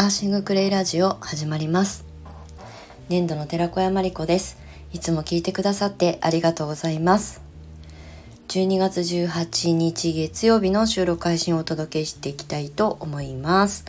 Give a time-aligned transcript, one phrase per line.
[0.00, 2.06] アーシングクレイラジオ始まります。
[3.10, 4.56] 年度の寺子屋まりこです。
[4.94, 7.42] いつも聞いてくださってありがとうございます。
[8.48, 13.84] 12月18日月曜日の収録配信をお届けしていきたいと思います。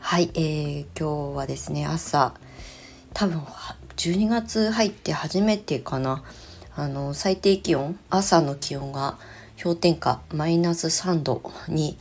[0.00, 2.34] はい、えー、今日はですね朝
[3.14, 3.40] 多分
[3.96, 6.22] 12月入って初めてかな。
[6.76, 9.16] あの最低気温朝の気温が
[9.62, 11.96] 氷点下マイナス3度に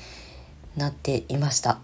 [0.75, 1.79] なっていました。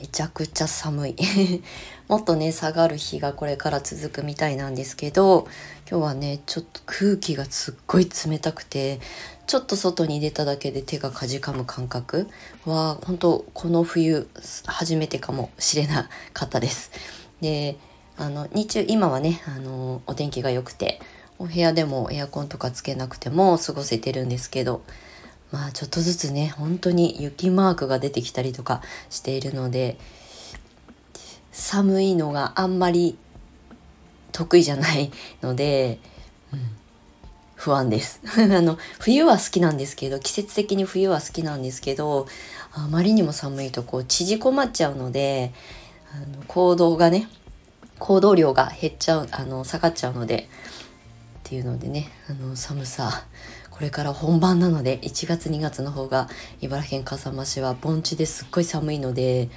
[0.00, 1.16] めちゃくちゃ寒い
[2.06, 5.48] もっとね下がる日がこれから続くみたいなんですけど
[5.90, 9.00] 今日はねちょっと空気がすっごい冷たくて
[9.48, 12.28] ちょっと外に出ただけで手がかじかむ感覚
[12.64, 14.28] は本当この冬
[14.66, 16.92] 初めてかもしれなかったです。
[17.40, 17.76] で
[18.16, 21.00] あの日中今はねあのお天気が良くて
[21.38, 24.82] お部屋でもエアコンとかつけなくても過ごせてるんですけど
[25.50, 29.98] まあちょっとずつね本当に雪マークが出てきたりとかしているので
[31.52, 33.16] 寒いのがあんまり
[34.32, 35.10] 得意じゃない
[35.42, 35.98] ので、
[36.52, 36.60] うん、
[37.56, 38.20] 不安です。
[38.38, 42.28] あの冬は好きなんですけど季節的に冬は好きなんですけど
[42.72, 45.52] あまりにも寒いとこう縮こまっちゃうので
[46.14, 47.28] あの行動がね
[47.98, 50.48] 行動量が減っちゃうあの下がっちゃうので
[51.40, 53.24] っていうのでねあの寒さ
[53.78, 56.28] これから本番なので1月2月の方が
[56.60, 59.50] 茨城県笠間市は盆地ですっごい寒いので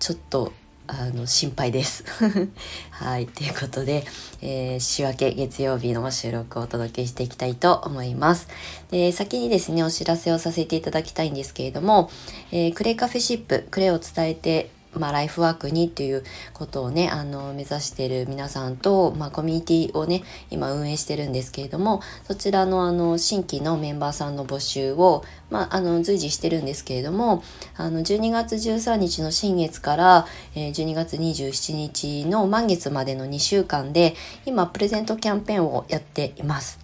[0.00, 0.52] ちょっと
[0.88, 2.04] あの心配です。
[2.90, 3.28] はい。
[3.28, 4.04] ということで、
[4.42, 8.48] えー、仕分け月曜日の収録をお届けしていきたいと思います。
[8.90, 12.10] で、先にですね、お知らせをさせていただきたいんですけれども、
[12.50, 27.42] えー、クレイカフェシップ、クレイを伝えてまあ、ライフワークにっていうことをね、あの、目指している皆さんと、まあ、コミュニティをね、今運営してるんですけれども、そちらのあの、新規のメンバーさんの募集を、まあ、あの、随時してるんですけれども、
[27.76, 34.14] あの、12月13日の新月から、えー、12月27日の満月までの2週間で、
[34.44, 36.79] 今、プレゼントキャンペーンをやっています。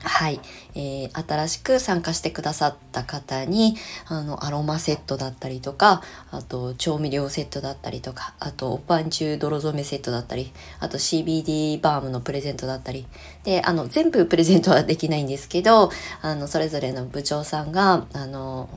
[0.00, 0.40] はい、
[0.76, 3.76] えー、新しく参加してくださった方に
[4.06, 13.06] あのアロマセットだったりとかあと調味料セットだったりとかあとおパン中泥染めセットだったりあと CBD バームのプレゼントだったり。
[13.44, 15.90] であの全部プレゼントはできないんですけど
[16.22, 18.68] あのそれぞれの部長さんがあの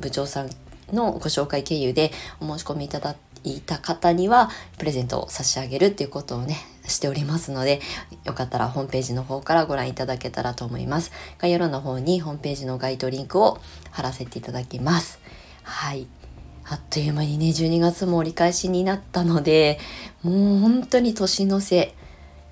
[0.00, 0.50] 部長さん
[0.92, 6.56] のご紹介経由でお申し込みいただいた方にはプレゼントを差し上げるっていうことをね
[6.92, 7.80] しておりますので、
[8.24, 11.10] よかったらホームページの方からご覧いただけたらと思います。
[11.38, 13.58] 概要欄の方にホームページのガイドリンクを
[13.90, 15.18] 貼らせていただきます。
[15.62, 16.06] はい。
[16.64, 19.80] あっという間にね、12月も折り返しになったので、
[20.22, 21.94] もう本当に年の瀬、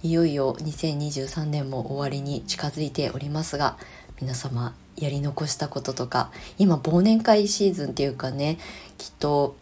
[0.02, 3.76] いよいよ2023年も終わりに近づいておりますが、
[4.20, 8.58] 皆様やり残したこととか、今忘年会シーズンっていうかね、
[8.98, 9.56] きっと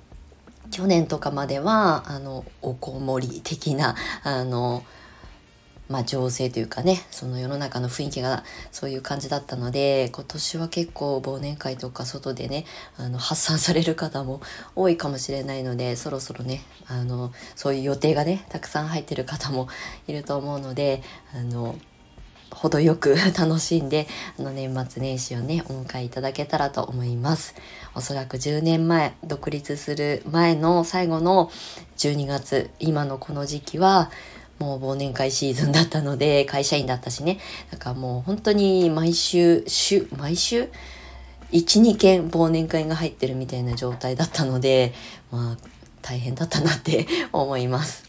[0.70, 4.84] 去年とかまではあのおこもり的なあの
[5.88, 14.40] まあ、情勢というかねその世の中の雰囲気がそういう感じだったので今年は結構忘年会とか外でねあの発散される方も
[14.76, 19.68] 多いかもしれないのでそろそろねあのそういう予定がねたくさん入ってる方も
[20.06, 21.02] いると思うので
[21.34, 21.74] あの
[22.58, 24.08] 程よく楽しんで、
[24.38, 27.54] あの年末年始をね、お迎えいただけたらと思います。
[27.94, 31.52] おそらく10年前、独立する前の最後の
[31.98, 34.10] 12月、今のこの時期は、
[34.58, 37.38] もう忘年会シーズンだったので、 会社員だったしね。
[37.70, 40.68] だかもう本当に毎週、週、毎週
[41.52, 44.94] ?1、2件忘年会が入ってるみたいな状態だったので、
[45.30, 45.56] まあ、
[46.02, 48.04] 大変だったなって 思います。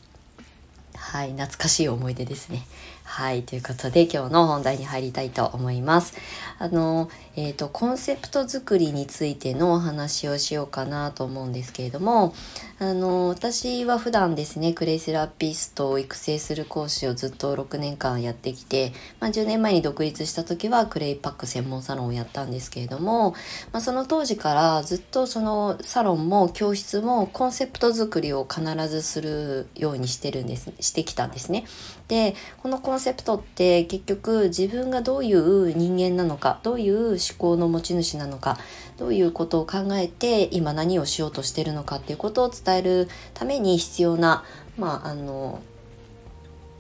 [0.96, 2.66] はい、懐かしい思い出ですね。
[3.12, 6.14] はい、ということで今日の本題に入りたいと思います。
[6.60, 7.10] あの、
[7.40, 12.34] えっ、ー、と、コンセプト作りについてのお話をしようかなと思うんですけれども、
[12.80, 18.92] あの、私は普段ですね、クレイセラピストを育成する講師をずっと6年間やってきて、
[19.22, 23.32] まあ、10年前に独立した時はクレイパック専門サロンをやったんですけれども、
[23.72, 31.66] まあ、その当時からずっとそのサロンも教室もコンセプト作りを必ずするようにしてるんです、してきたんですね。
[32.10, 38.58] で、このコンセプトって結局自分がどういう人間なのか、どういう思考の持ち主なのか、
[38.98, 44.44] どういうことを考えて今何をしようとしてるのかっていうことを伝えるために必要な、
[44.78, 45.62] まあ、あの、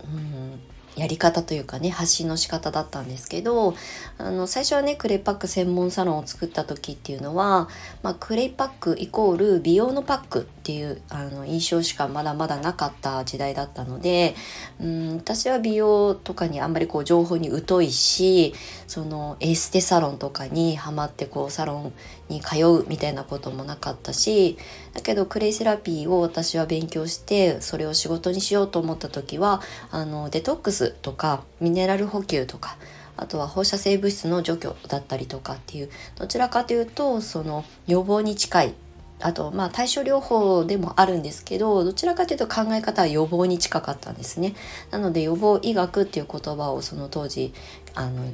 [0.03, 0.59] うん、
[0.95, 3.75] やり方というかね発信の仕方だったんですけど
[4.17, 7.69] あの最初はねクレイパック専門サロンを作った時っていうのは、
[8.03, 14.35] まあ、クレイパックイコール美容のパックっていうあの印象しかまだまだなかった時代だったので
[14.81, 18.53] うん私は美容とかにあんまりこう情報に疎いし
[18.87, 21.93] そのエステサロンとかにハマってこうサロン
[22.29, 24.57] に通うみたいなこともなかったし
[24.93, 29.61] だけどクレイセラピーを私は勉強してそれを仕事にしようと思った時は
[29.91, 32.77] あのデトックスとかミネラル補給とか
[33.17, 38.73] あとは放射性物質の除去だったりとかっていうどちらかというとその予防に近い。
[39.21, 44.55] あとまあ対処療法でもあるんですけどどちらかというと考え方は予防に近かったんですね。
[44.91, 47.53] なので予防医学っていう言葉をその当時
[47.95, 48.31] あの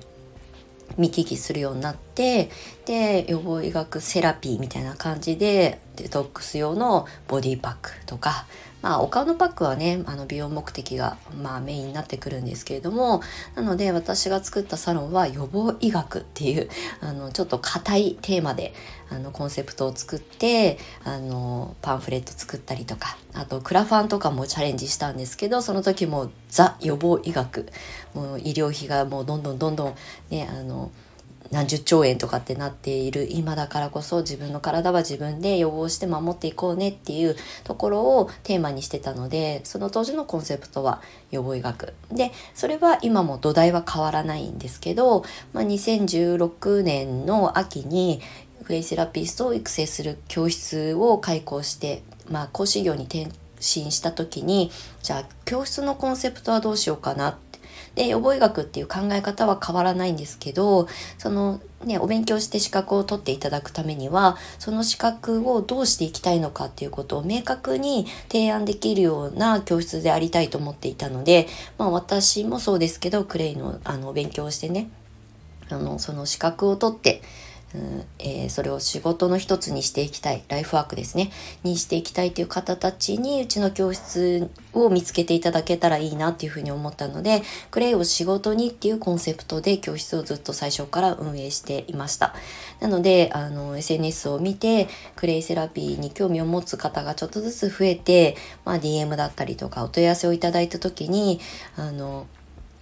[0.97, 2.49] 見聞きするようになって
[2.85, 8.45] で予防医学セラピーみたいな感じでデトックス用のボディパックとか
[8.85, 13.23] まあ、お顔のパックはねあの美容目的が、まあ、メインになってくるんですけれども
[13.55, 16.69] なので私が作ったサロンは予防医学っていう
[17.01, 18.75] あのちょっと硬いテーマで
[19.09, 27.65] あのコンセプトを作ってあのパンフレット作ったりとかあとクラファンとかもチャレンジしたんですけどその時もザ予防医学。
[28.13, 29.95] もう医療費がもうどんどんどんどん
[30.29, 30.91] ねあの
[31.51, 41.01] 何十兆円とかってなっている今だからこそ自分の体は自分で予防して守っていこうねっていうところをテーマにしてたのでその当時のコンセプトは
[41.31, 41.93] 予防医学。
[42.11, 48.21] でそれは今も土台は変わらないんですけど、まあ、2016年の秋に
[48.63, 53.27] フェイセラピストを育成する教室を開講して、まあ、講師業に転
[53.57, 54.71] 身した時に
[55.01, 57.37] じゃあ教室のコンセプトはどうしようかな
[57.95, 60.87] で、予防医学っていう考え方は変わらないんですけど、
[61.17, 71.47] そのね、お勉強して資格を取っていただくためには、その資格をどうしていきたいのかっていうことを明確に提案できるような教室でありたいと思っていたので、
[71.77, 74.89] まあ私もそうですけど、クレイのあの勉強してね、
[75.69, 77.21] あの、その資格を取って、
[77.75, 81.31] うんえー、それを仕事の一つにしていきたいライフワークですね。
[81.63, 87.41] にしていきたいという方たちにうちの教室を見つけていただけたらいいなっていうふうに思ったので
[87.71, 92.33] クレイを仕事にっていうコンセプトで教室をずっと最初から運営していました。
[92.79, 101.39] なのであの SNS を見てクレイセラピーに興味を持つ方がちょっとずつ増えて、まあ、DM だったりとかお問い合わせをいただいた時に
[101.75, 102.27] あの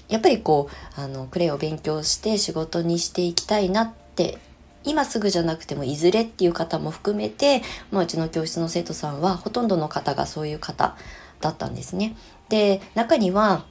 [0.10, 4.38] やっぱりこうあのクレイを勉強して仕事にしていきたいなって
[4.84, 10.96] 今すぐじゃなくてもいずれっていう方も含めて、まあ、うちの教室の生徒さんはほとんどの方がそういう方
[11.42, 12.16] だったんですね。
[12.50, 13.66] で中には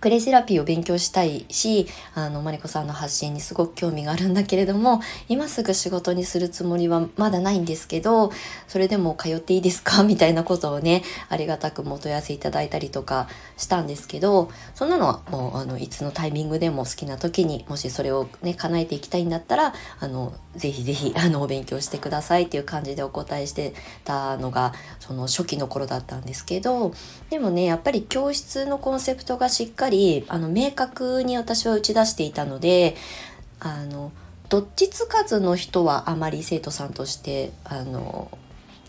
[0.00, 8.30] クレイセラピーを勉強したいし、あの、マリコさんの発信にすごく興味があるんだけれども、今すぐ仕事にするつもりはまだないんですけど、
[8.68, 10.02] それでも通っていいですか？
[10.04, 26.92] みたいなことをね、ありがたくお問い合わせいただいたりとかしたんですけど、そんなのはもう、あの、いつのタイミングでも好きな時に、もしそれをね、叶えていきたいんだったら、あの、ぜひぜひ、 あの、お勉強してくださいっていう感じでお答えしてたのが、その初期の頃だったんですけど、
[27.30, 32.96] でもね、やっぱり教室のコンセプトがしっかりりあの明確に私は打ち出していたので
[33.60, 34.12] あの
[34.48, 38.30] どっちつかずの人はあまり生徒さんとしてあの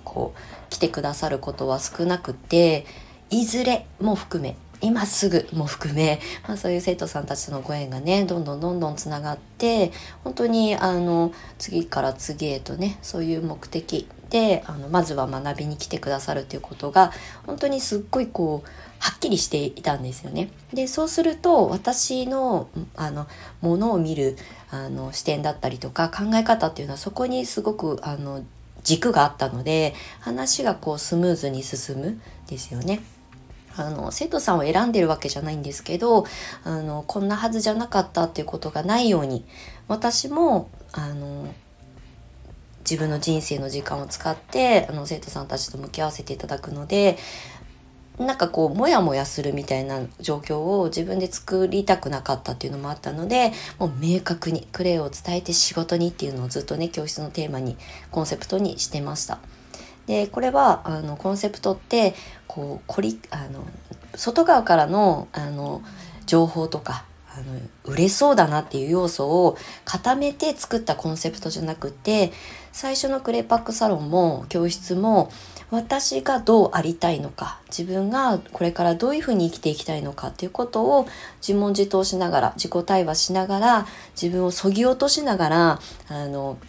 [0.03, 2.85] こう来てくださることは少なくて
[3.29, 9.91] いずれも含め今すぐも含め、まあ、そういう生徒さんたちのご縁がねどんどんどんどんつながって
[10.23, 17.11] 本当にあの次から次へとねそういう目的であのまずは学びに来てくださるということが
[17.45, 18.69] 本当にすっごいこう
[18.99, 20.49] はっきりしていたんですよね。
[20.73, 23.27] でそうすると私のあの
[23.61, 24.37] ものを見る
[24.69, 28.43] あの視点だったりとか考え方っていうのはそこにすごくあの
[28.83, 33.01] 軸があったので話がこうスムーズに進むですよね。
[33.75, 36.25] あの生徒さんを選んでるわけじゃないんですけど
[36.63, 39.45] あのこんなはずじゃなかったっていうことがないように
[39.87, 41.53] 私もあの
[42.89, 47.17] 自分の人生の時間を使ってあの生徒さんたちと向き合わせていただくので
[48.19, 57.77] なんかこう、もやもやするみたいな状況を自分で作りたくなかったっていうのもあったので、もう明確にクレイを伝えて仕事にっていうのをずっとね、教室のテーマに、
[58.09, 59.37] コンセプトにしてました。
[60.07, 62.15] で、これは、あの、コンセプトって、
[62.47, 63.63] こう、こり、あの、
[64.15, 65.83] 外側からの、あの、
[66.25, 72.31] 情報とか、あの、売れそうだなっていう要素を固めて作ったコンセプトじゃなくて、
[72.77, 75.31] 最初のクレイパックサロンも教室も
[75.71, 81.07] 私がどうありたいのか自分がこれからどういうふうに生きていきたいのかっていうことを
[81.41, 86.59] 自問自答しながら自己対話しながら自分をそぎ落としながらあの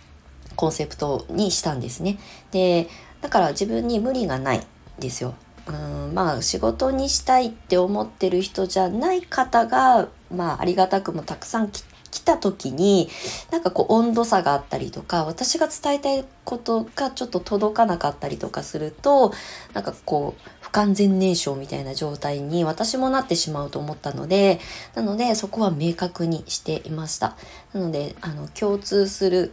[0.56, 2.18] コンセプトにしたんですね。
[2.52, 2.88] で
[3.20, 4.66] だから自分に無理がない
[4.98, 5.34] ですよ。
[5.66, 13.08] うんまあ仕事にしたいって思ってる人じゃない方が、まあ、ありがたくもたくさん来来た時に
[13.50, 19.32] なんかこう温度差があったりとか私が伝えたいことがちょっと届かなかったりとかすると
[19.74, 24.60] なんかこう不完全燃焼みたいな状態に私もなってしまうと思ったので
[24.94, 27.36] なのでそこは明確にしていました。
[27.72, 29.52] なのであの共通する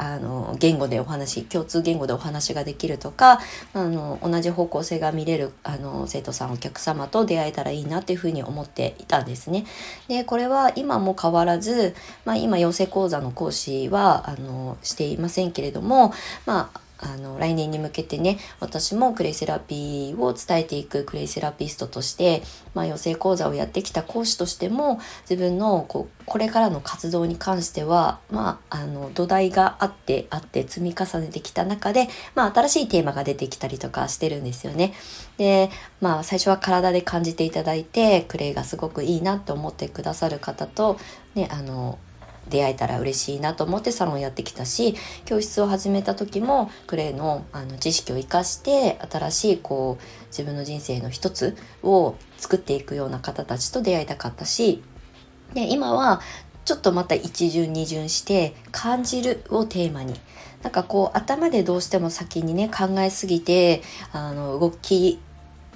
[0.00, 3.40] あの言語でお話共通言語でお話ができるとか
[3.74, 9.66] あの同じ方向性が見れるあの生徒さんお客様と出会えたらいいなっていうふうに思っていたんですね。
[10.06, 16.12] でこれは今も変わらず、まあ、今養成講座の講師はあのしていませんけれども
[16.46, 22.42] まああの、来年に向けてね、私もクレイセラピーを伝えていくクレイセラピストとして、
[22.74, 34.92] まあ、養成講座をやってきた講師としても、自分の、こう、これからの活動に関しては、まあ、あの、土台があって、あって積み重ねてきた中で、まあ、新しいテーマが出てきたりとかしてるんですよね。
[35.36, 40.98] で、まあ、最初は体で感じていただいて、クレイがすごくいいなって思ってくださる方と、
[41.34, 41.98] ね、あの、
[42.48, 54.82] 出会えたら嬉しいなと思ってサロンやってきたし教室を始めた時もクレイのあの知識を生かして新しいこう自分の人生の一つを作っていくような方たちと出会いたかったし
[55.54, 56.20] で今は
[56.64, 60.14] ちょっとまた一巡二巡して感じるをテーマに。
[60.62, 63.80] なんかこう頭でどうしても先にね考えすぎて
[64.12, 65.20] あの動き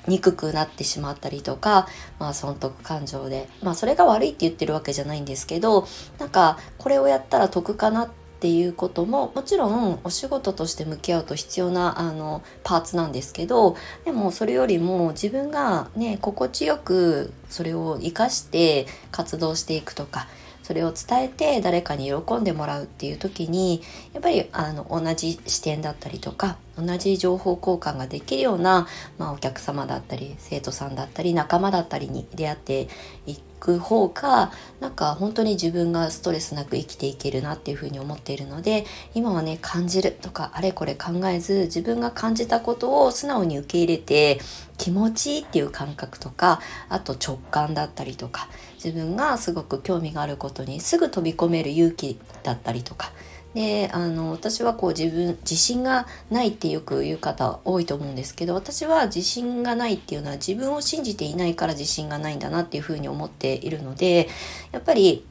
[0.06, 1.86] にくくなってしまったりとか、
[2.18, 5.86] まあ、損得感情で、まあ、それが悪いって言ってるわけじゃないんですけど、
[6.18, 20.26] なんか、これをやったら得かなっていうことも、もちろんお仕事として向き合うと必要な、あの、パーツなんですけど、でもそれよりも自分がね、心地よくそれを活かして活動していくとか、
[20.72, 23.82] それを伝えて誰かに喜んでもらうっていう時に
[24.14, 28.86] やっぱりあの同じ視点だったりとか同じ情報交換ができるような、
[29.18, 32.88] まあ、お客様だったり生徒さんだったり仲間だったりに出会って
[33.26, 34.50] いく方が
[34.80, 44.40] なんか本当に自分がストレスなく生きていけるなっていうふうに思っているので今はね感じるとかあれこれ考えず自分が感じたことを素直に受け入れて
[44.78, 48.48] 気持ちいいっていう感覚とかあと直感だったりとか
[48.82, 53.12] 自分がすごく興味があることにすぐ飛び込める勇気だったりとか。
[53.54, 64.28] であの私はこう自分自信がないってよく言う方多いと思うんですけど私は自信がないっていうのは自分を信じていないから自信がないんだなっていうふうに思っているので
[64.72, 65.26] やっぱり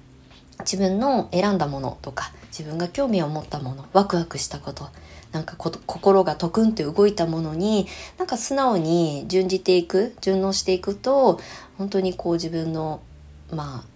[0.59, 4.89] 自分の選んだものとか自分が興味を持ったものワクワクしたこと
[5.31, 11.39] なんか心がトクンって動いたものになんか素直に準じていく順応していくと
[11.77, 13.01] 本当にこう自分の
[13.51, 13.91] まあ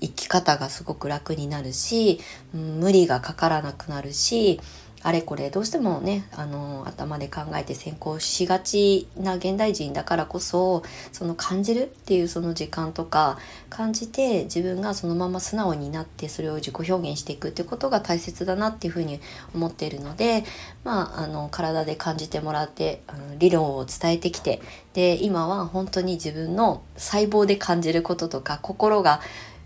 [0.00, 2.20] 生き方がすごく楽になるし、
[2.54, 4.60] うん、無理がかからなくなるし
[5.04, 10.82] あれこれどうしてもねあの頭で考えて先行しがちな現代人だからこそ
[11.12, 19.20] その感じるっていうその時間とか感じて自分がそのまま素直になってそれを自己表現していくってことが大切だなっていうふうに
[19.54, 20.44] 思っているので
[20.84, 24.62] まああの体で感じてもらってあの理論を伝えてきて
[24.94, 29.20] で今は本当に自分の細胞で感じることとか心が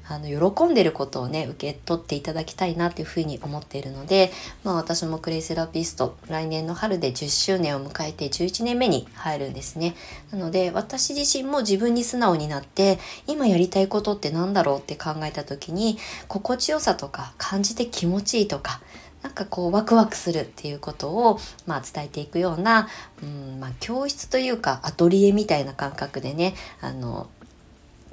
[0.08, 4.30] あの喜んでることをね受け取っていただきたいなっていうふうに思っているので、
[4.64, 9.94] まあ、私もクレイセラピスト来年の春で10周年を迎えて11年目に入るんですね。
[10.32, 18.80] なので私自身も自分に素直になって今やりたいことって何だろうって考えた時に心地よさとか感じて気持ちいいとか
[19.22, 22.88] なんかこうワクワクするっていうことを、まあ、伝えていくような、
[23.22, 27.28] うんまあ、教室というかアトリエみたいな感覚でねあの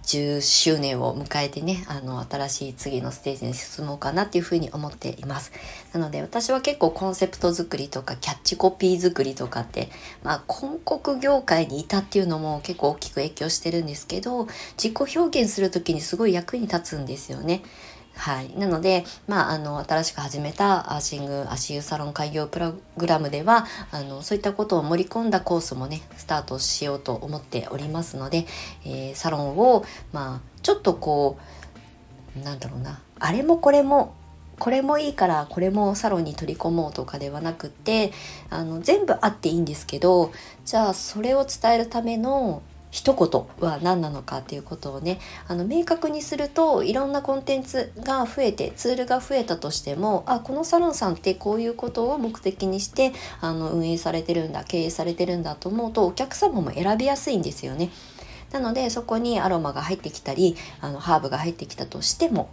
[0.06, 5.52] 10周年を迎えてね、あの、新しい次のステージに進もうかなっていうふうに思っています。
[5.94, 9.90] なので私は結構コンセプト作りとかキャッチコピー作りとかって、
[10.24, 14.48] まあ、広告業界にいたっていうのも結構大きく影響してるんですけど、
[14.78, 17.64] 自己表現する時にすごい役に立つんですよね。
[18.18, 18.58] はい。
[18.58, 28.46] なので、まあ、あの、新しく始めたアーシング足湯サロン開業プログラムでは、あの、そういったことを盛り込んだコースもね、スタートしようと思っておりますので、
[28.86, 31.38] えー、サロンを、まあ、ちょっとこ
[32.38, 34.16] う、なんだろうな、あれもこれも、
[34.58, 38.14] これもいいからこれもサロンに取り込もうとかではなくて
[38.50, 40.32] あの全部あっていいんですけど
[40.64, 42.62] じゃあそれを伝えるための
[42.96, 53.12] 一言は何なのかっていうことをねあの明確にするといろんなコンテンツが増えてツールが増えたとしてもあこのサロンさんってこういうことを目的にして
[53.42, 57.90] あの運営されてるんだ経営されてるんだと思うとお客様も選びやすいんですよね。
[58.54, 62.48] なのでそこにアロマが入ってきたりあのハーブが入ってきたとしても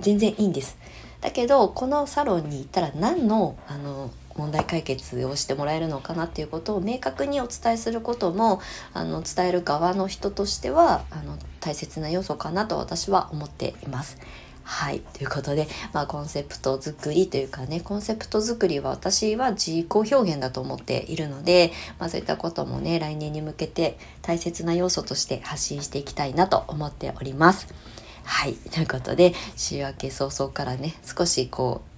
[0.00, 0.78] 全然いいんです。
[1.20, 8.60] だけどこのサロンに行ったら何のあの問題解決をしてもらえるのかなっていうことを明確にお伝えすることも
[8.92, 14.18] あの伝える側の人としてはあの大切な要素かなと私は思っています。
[14.68, 14.98] はい。
[14.98, 27.72] ということで、まあ、コンセプト作りというかね、コンセプト作りは私は自己表現だと思っているので、まあ、そういったこともね、来年に向けて大切な要素として発信していきたいなと思っております。
[28.24, 28.54] はい。
[28.54, 31.95] ということで、週明け早々からね、少しこう、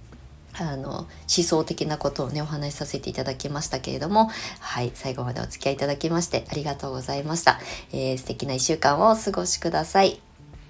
[0.57, 4.29] あの思想的なことをねお話しさせていただきましたけれども
[4.59, 7.59] はい最後までお付き合いいただきましてありがとうございました、
[7.91, 10.21] えー、素敵な1週間をお過ごしください。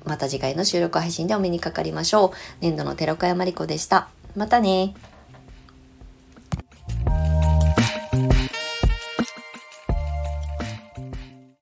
[0.06, 2.32] また次回の収録配信でお目にかかりましょう。
[2.62, 4.10] 年度の寺岡山理子でした。
[4.36, 4.94] またね。